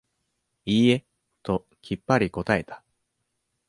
[0.65, 1.05] いいえ、
[1.43, 2.81] ときっぱり答えた。